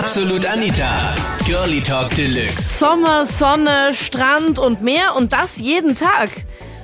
[0.00, 0.90] Absolut Anita.
[1.46, 2.80] Girlie Talk Deluxe.
[2.80, 6.30] Sommer, Sonne, Strand und Meer und das jeden Tag.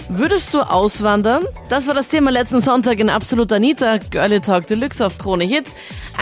[0.09, 1.45] Würdest du auswandern?
[1.69, 5.73] Das war das Thema letzten Sonntag in Absolut Anita, Girlie Talk Deluxe auf Krone Hit.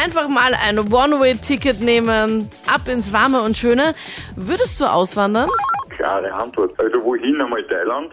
[0.02, 3.92] Einfach mal ein One-Way-Ticket nehmen, ab ins Warme und Schöne.
[4.36, 5.50] Würdest du auswandern?
[5.94, 6.72] Klare Antwort.
[6.80, 8.10] Also wohin einmal Thailand?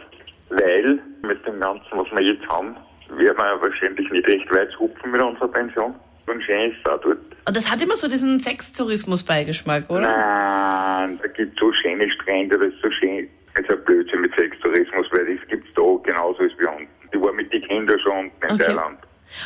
[0.50, 2.76] Weil mit dem Ganzen, was wir jetzt haben,
[3.10, 5.96] werden wir wahrscheinlich nicht recht weit hupfen mit unserer Pension.
[6.28, 7.18] Und schön ist es auch dort.
[7.48, 10.02] Und das hat immer so diesen Sextourismus-Beigeschmack, oder?
[10.02, 13.28] Nein, da gibt es so schöne Strände, das ist so schön.
[13.56, 16.90] Das ist ein Blödsinn mit Sextourismus, weil das gibt es da genauso als bei uns.
[17.14, 18.64] Ich war mit den Kindern schon unten in Okay.
[18.66, 18.98] Thailand.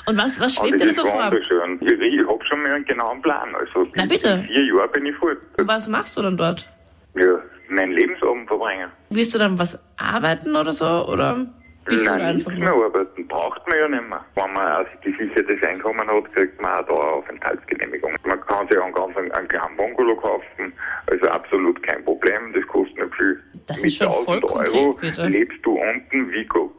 [0.07, 1.13] Und was, was schwebt dir so vor?
[1.25, 1.77] wunderschön.
[1.81, 3.53] Ich, ich habe schon mal einen genauen Plan.
[3.55, 4.43] Also Na bitte.
[4.47, 5.37] Vier Jahren bin ich fort.
[5.57, 6.67] Und was machst du dann dort?
[7.15, 7.39] Ja,
[7.69, 8.89] meinen Lebensabend verbringen.
[9.09, 10.85] Wirst du dann was arbeiten oder so?
[11.07, 11.45] Oder
[11.89, 12.85] bist Nein, einfach nichts mehr nur?
[12.85, 14.25] arbeiten braucht man ja nicht mehr.
[14.35, 18.15] Wenn man also gesichertes Einkommen hat, kriegt man auch da eine Aufenthaltsgenehmigung.
[18.25, 20.73] Man kann sich einen ganz einen, einen kleinen Bungalow kaufen,
[21.07, 23.39] also absolut kein Problem, das kostet nicht viel.
[23.67, 25.25] Das ist Mit schon voll 1000 konkret, Euro bitte.
[25.27, 26.71] lebst du unten wie Gott.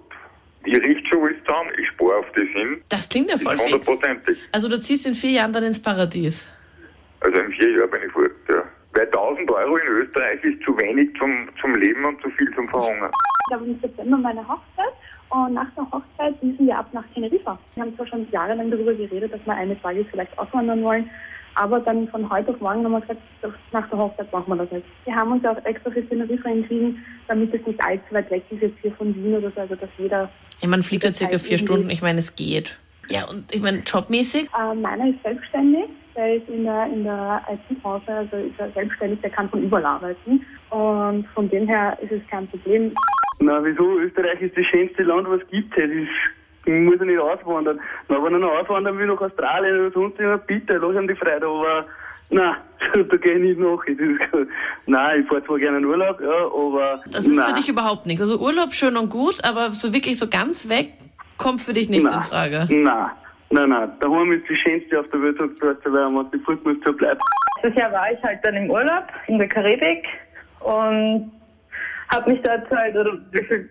[0.65, 4.39] Ich richte schon alles zusammen, ich spare auf das hin, Das klingt ja voll hundertprozentig.
[4.53, 6.47] Also du ziehst in vier Jahren dann ins Paradies.
[7.21, 8.63] Also in vier Jahren bin ich fort, ja.
[8.93, 12.69] Weil 1000 Euro in Österreich ist zu wenig zum, zum Leben und zu viel zum
[12.69, 13.11] Verhungern.
[13.49, 14.93] Ich habe im September meine Hochzeit
[15.31, 17.59] und nach der Hochzeit müssen wir ab nach Teneriffa.
[17.75, 21.09] Wir haben zwar schon jahrelang darüber geredet, dass wir eines Tages vielleicht auswandern wollen,
[21.55, 23.21] aber dann von heute auf morgen haben wir gesagt,
[23.73, 24.87] nach der Hochzeit machen wir das nicht.
[25.05, 28.43] Wir haben uns ja auch extra für Teneriffa entschieden, damit es nicht allzu weit weg
[28.51, 30.29] ist jetzt hier von Wien oder so, also dass jeder,
[30.61, 31.91] Ja, man fliegt ja circa vier Stunden.
[31.91, 32.79] Ich meine, es geht.
[33.09, 34.49] Ja, und ich meine, jobmäßig?
[34.57, 35.87] äh, meiner ist selbstständig,
[36.17, 39.85] der ist in der, in der IT-Branche, also ist er selbstständig, der kann von überall
[39.85, 42.93] arbeiten und von dem her ist es kein Problem.
[43.41, 43.99] Na, wieso?
[43.99, 45.75] Österreich ist das schönste Land, was es gibt.
[45.77, 46.09] Es ist,
[46.67, 47.81] ich muss ja nicht auswandern.
[48.09, 51.15] Na, wenn er noch auswandern will nach Australien oder sonst immer, bitte, lass ihm die
[51.15, 51.47] Freude.
[51.47, 51.87] Aber,
[52.29, 52.55] nein,
[52.95, 53.83] da gehe ich nicht nach.
[53.87, 53.99] Ist,
[54.87, 57.49] nein, ich fahre zwar gerne in Urlaub, ja, aber, Das ist nein.
[57.49, 58.21] für dich überhaupt nichts.
[58.21, 60.93] Also Urlaub schön und gut, aber so wirklich so ganz weg
[61.39, 62.23] kommt für dich nichts in nein.
[62.23, 62.67] Frage.
[62.69, 63.11] Nein,
[63.49, 63.91] nein, nein.
[64.01, 67.23] Daheim ist das Schönste auf der Welt, sagt Weiße, weil fort musst, so bleibt.
[67.63, 70.07] Das Jahr war ich halt dann im Urlaub in der Karibik
[70.61, 71.33] und
[72.13, 73.13] habe mich dort halt, oder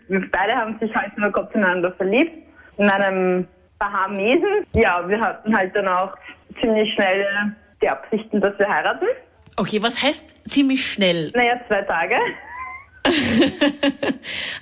[0.07, 2.31] wir beide haben sich halt über Kopf ineinander verliebt.
[2.77, 4.65] In einem Bahamesen.
[4.73, 6.15] Ja, wir hatten halt dann auch
[6.61, 7.25] ziemlich schnell
[7.81, 9.05] die Absichten, dass wir heiraten.
[9.57, 11.31] Okay, was heißt ziemlich schnell?
[11.35, 12.15] Naja, zwei Tage.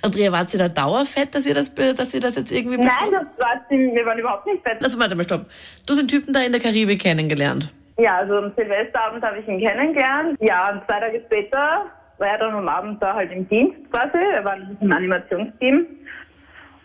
[0.02, 3.26] Andrea, wart ihr da dauerfett, dass ihr das, dass ihr das jetzt irgendwie Nein, beschlossen-
[3.36, 4.82] das war ziemlich, wir waren überhaupt nicht fett.
[4.82, 5.46] Also warte mal, stopp.
[5.86, 7.72] Du hast den Typen da in der Karibik kennengelernt.
[7.98, 10.36] Ja, also am Silvesterabend habe ich ihn kennengelernt.
[10.40, 11.86] Ja, und zwei Tage später
[12.18, 14.18] war er dann am Abend da halt im Dienst quasi.
[14.34, 15.86] Er war im Animationsteam.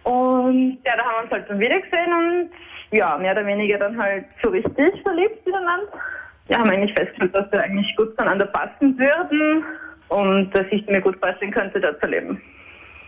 [0.04, 2.50] Und ja, da haben wir uns halt dann wieder gesehen und
[2.92, 5.88] ja, mehr oder weniger dann halt so richtig verliebt ineinander.
[6.48, 9.64] Wir haben eigentlich festgestellt, dass wir eigentlich gut zueinander passen würden
[10.10, 12.42] und dass ich mir gut vorstellen könnte, dort zu leben.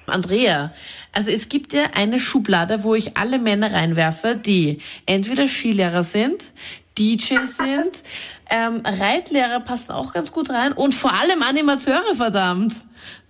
[0.07, 0.72] Andrea,
[1.13, 6.52] also es gibt ja eine Schublade, wo ich alle Männer reinwerfe, die entweder Skilehrer sind,
[6.97, 8.03] DJ sind,
[8.51, 12.73] ähm, Reitlehrer passen auch ganz gut rein und vor allem Animateure, verdammt.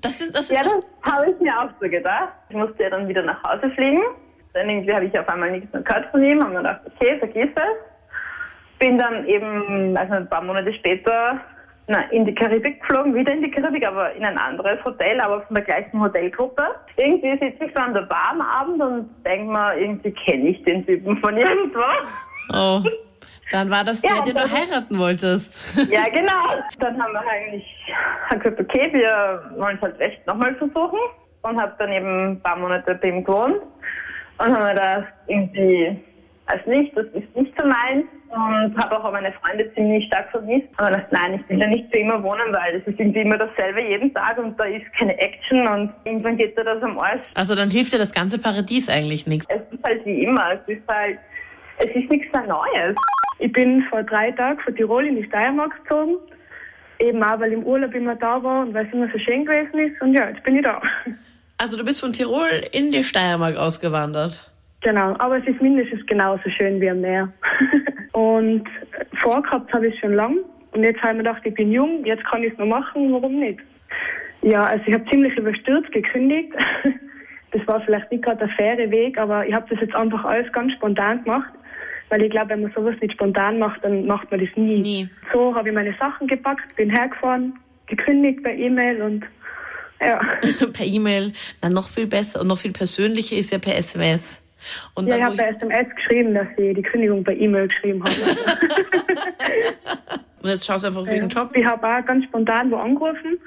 [0.01, 2.29] Das sind, das ist Ja, doch- das habe ich mir auch so gedacht.
[2.49, 4.01] Ich musste ja dann wieder nach Hause fliegen.
[4.53, 6.41] Dann irgendwie habe ich auf einmal nichts mehr gehört von ihm.
[6.41, 8.79] Haben mir gedacht, okay, vergiss es.
[8.79, 11.39] Bin dann eben, also ein paar Monate später,
[11.87, 15.41] na, in die Karibik geflogen, wieder in die Karibik, aber in ein anderes Hotel, aber
[15.43, 16.63] von der gleichen Hotelgruppe.
[16.97, 20.63] Irgendwie sitze ich so an der Bar am Abend und denke mir, irgendwie kenne ich
[20.63, 21.79] den Typen von irgendwo.
[22.53, 22.81] Oh,
[23.51, 25.59] dann war das der, Ja, den du das heiraten wolltest.
[25.91, 26.63] Ja, genau.
[26.79, 27.65] Dann haben wir eigentlich
[28.29, 30.99] gesagt, okay, wir wollen es halt echt nochmal versuchen
[31.43, 33.61] und habe dann eben ein paar Monate bei ihm gewohnt
[34.37, 35.97] und haben mir gedacht, irgendwie,
[36.47, 40.67] weiß nicht, das ist nicht so meins und habe auch meine Freunde ziemlich stark vermisst.
[40.77, 43.37] Aber gedacht, nein, ich will da nicht für immer wohnen, weil es ist irgendwie immer
[43.37, 47.21] dasselbe jeden Tag und da ist keine Action und irgendwann geht dir das am Arsch.
[47.35, 49.45] Also dann hilft dir das ganze Paradies eigentlich nichts.
[49.49, 51.19] Es ist halt wie immer, es ist halt,
[51.77, 52.95] es ist nichts mehr Neues.
[53.39, 56.15] Ich bin vor drei Tagen von Tirol in die Steiermark gezogen.
[56.99, 59.77] Eben auch, weil im Urlaub immer da war und weil es immer so schön gewesen
[59.79, 60.01] ist.
[60.01, 60.81] Und ja, jetzt bin ich da.
[61.57, 64.51] Also du bist von Tirol in die Steiermark ausgewandert.
[64.81, 67.31] Genau, aber es ist mindestens genauso schön wie am Meer.
[68.13, 68.63] und
[69.21, 70.37] vorgehabt habe ich es schon lang.
[70.71, 73.11] Und jetzt habe ich mir gedacht, ich bin jung, jetzt kann ich es noch machen,
[73.11, 73.59] warum nicht?
[74.41, 76.53] Ja, also ich habe ziemlich überstürzt gekündigt.
[77.51, 80.51] Das war vielleicht nicht gerade der faire Weg, aber ich habe das jetzt einfach alles
[80.51, 81.53] ganz spontan gemacht.
[82.09, 84.81] Weil ich glaube, wenn man sowas nicht spontan macht, dann macht man das nie.
[84.81, 85.09] Nie.
[85.33, 87.57] So habe ich meine Sachen gepackt, bin hergefahren,
[87.87, 89.25] gekündigt per E-Mail und
[89.99, 90.19] ja.
[90.73, 91.33] per E-Mail.
[91.61, 94.43] Dann noch viel besser und noch viel persönlicher ist ja per SMS.
[94.93, 98.03] Und Ja, dann, ich habe per SMS geschrieben, dass ich die Kündigung per E-Mail geschrieben
[98.03, 98.11] habe.
[100.43, 101.51] und jetzt schaust du einfach wegen Job.
[101.53, 103.39] Ich habe auch ganz spontan wo angerufen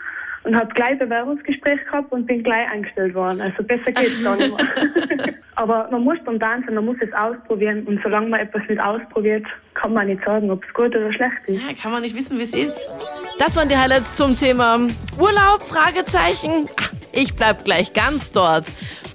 [0.48, 3.42] und habe gleich Bewerbungsgespräch gehabt und bin gleich eingestellt worden.
[3.42, 5.34] Also besser geht's gar nicht mehr.
[5.56, 9.44] Aber man muss spontan sein, man muss es ausprobieren und solange man etwas nicht ausprobiert,
[9.74, 11.60] kann man nicht sagen, ob es gut oder schlecht ist.
[11.60, 12.80] Ja, kann man nicht wissen, wie es ist.
[13.38, 14.78] Das waren die Highlights zum Thema
[15.20, 16.68] Urlaub, Fragezeichen.
[17.12, 18.66] Ich bleib gleich ganz dort.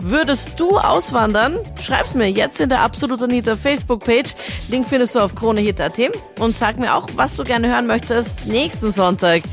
[0.06, 1.57] Würdest du auswandern?
[1.81, 4.36] Schreib's mir jetzt in der Absolut Anita Facebook-Page.
[4.68, 5.97] Link findest du auf kronehit.at.
[6.39, 9.44] Und sag mir auch, was du gerne hören möchtest nächsten Sonntag.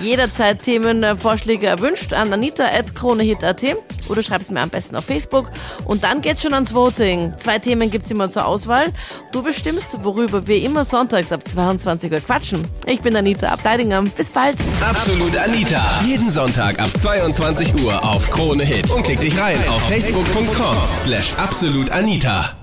[0.00, 3.62] Jederzeit Themenvorschläge erwünscht an anita.kronehit.at
[4.08, 5.50] oder schreib's mir am besten auf Facebook.
[5.84, 7.34] Und dann geht's schon ans Voting.
[7.38, 8.86] Zwei Themen gibt's immer zur Auswahl.
[9.32, 12.62] Du bestimmst, worüber wir immer sonntags ab 22 Uhr quatschen.
[12.86, 14.02] Ich bin Anita Ableidinger.
[14.02, 14.56] Bis bald.
[14.80, 16.00] Absolut Anita.
[16.04, 18.90] Jeden Sonntag ab 22 Uhr auf Krone Hit.
[18.90, 22.59] Und klick dich rein auf facebook.com slash absolutanita.